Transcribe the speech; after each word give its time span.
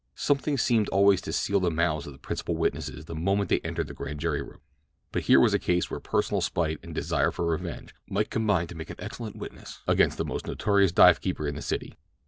Something 0.15 0.57
seemed 0.57 0.89
always 0.89 1.21
to 1.21 1.31
seal 1.31 1.59
the 1.59 1.69
mouths 1.69 2.07
of 2.07 2.13
the 2.13 2.17
principal 2.17 2.57
witnesses 2.57 3.05
the 3.05 3.13
moment 3.13 3.49
they 3.51 3.59
entered 3.59 3.85
the 3.85 3.93
Grand 3.93 4.19
Jury 4.19 4.41
room; 4.41 4.61
but 5.11 5.21
here 5.25 5.39
was 5.39 5.53
a 5.53 5.59
case 5.59 5.91
where 5.91 5.99
personal 5.99 6.41
spite 6.41 6.79
and 6.81 6.95
desire 6.95 7.29
for 7.31 7.45
revenge 7.45 7.93
might 8.07 8.31
combine 8.31 8.65
to 8.65 8.75
make 8.75 8.89
an 8.89 8.95
excellent 8.97 9.35
witness 9.35 9.83
against 9.87 10.17
the 10.17 10.25
most 10.25 10.47
notorious 10.47 10.91
dive 10.91 11.21
keeper 11.21 11.47
in 11.47 11.53
the 11.53 11.61
city. 11.61 11.93